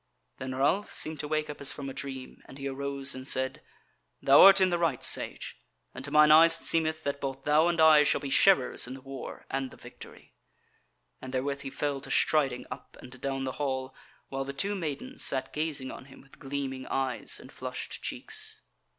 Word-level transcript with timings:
Then 0.37 0.55
Ralph 0.55 0.91
seemed 0.91 1.19
to 1.19 1.27
wake 1.27 1.47
up 1.47 1.61
as 1.61 1.71
from 1.71 1.87
a 1.87 1.93
dream, 1.93 2.41
and 2.47 2.57
he 2.57 2.67
arose, 2.67 3.13
and 3.13 3.27
said: 3.27 3.61
"Thou 4.19 4.41
art 4.41 4.59
in 4.59 4.71
the 4.71 4.79
right, 4.79 5.03
Sage, 5.03 5.57
and 5.93 6.03
to 6.03 6.09
mine 6.09 6.31
eyes 6.31 6.59
it 6.59 6.63
seemeth 6.65 7.03
that 7.03 7.21
both 7.21 7.43
thou 7.43 7.67
and 7.67 7.79
I 7.79 8.01
shall 8.01 8.19
be 8.19 8.31
sharers 8.31 8.87
in 8.87 8.95
the 8.95 9.01
war 9.01 9.45
and 9.51 9.69
the 9.69 9.77
victory." 9.77 10.33
And 11.21 11.31
therewith 11.31 11.61
he 11.61 11.69
fell 11.69 12.01
to 12.01 12.09
striding 12.09 12.65
up 12.71 12.97
and 12.99 13.21
down 13.21 13.43
the 13.43 13.51
hall, 13.61 13.93
while 14.29 14.43
the 14.43 14.53
two 14.53 14.73
maidens 14.73 15.23
sat 15.23 15.53
gazing 15.53 15.91
on 15.91 16.05
him 16.05 16.19
with 16.21 16.39
gleaming 16.39 16.87
eyes 16.87 17.39
and 17.39 17.51
flushed 17.51 18.01
cheeks. 18.01 18.61